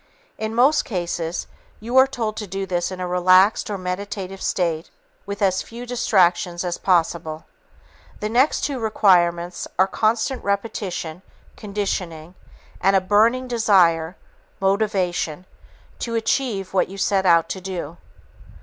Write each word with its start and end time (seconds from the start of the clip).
In 0.39 0.55
most 0.55 0.83
cases, 0.83 1.45
you 1.79 1.95
are 1.97 2.07
told 2.07 2.35
to 2.37 2.47
do 2.47 2.65
this 2.65 2.91
in 2.91 2.99
a 2.99 3.07
relaxed 3.07 3.69
or 3.69 3.77
meditative 3.77 4.41
state 4.41 4.89
with 5.27 5.43
as 5.43 5.61
few 5.61 5.85
distractions 5.85 6.63
as 6.63 6.79
possible. 6.79 7.45
The 8.19 8.27
next 8.27 8.61
two 8.61 8.79
requirements 8.79 9.67
are 9.77 9.85
constant 9.85 10.43
repetition 10.43 11.21
(conditioning) 11.55 12.33
and 12.81 12.95
a 12.95 12.99
"burning 12.99 13.47
desire" 13.47 14.17
(motivation) 14.59 15.45
to 15.99 16.15
achieve 16.15 16.73
what 16.73 16.89
you 16.89 16.97
set 16.97 17.27
out 17.27 17.47
to 17.49 17.61
do. 17.61 17.97